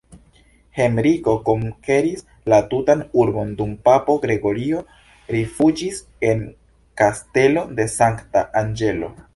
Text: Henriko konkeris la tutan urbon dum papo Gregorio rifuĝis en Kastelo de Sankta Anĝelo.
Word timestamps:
Henriko 0.77 1.33
konkeris 1.49 2.25
la 2.53 2.59
tutan 2.71 3.03
urbon 3.25 3.51
dum 3.61 3.77
papo 3.89 4.17
Gregorio 4.25 4.83
rifuĝis 5.37 6.03
en 6.31 6.45
Kastelo 7.03 7.69
de 7.81 7.89
Sankta 8.01 8.47
Anĝelo. 8.65 9.17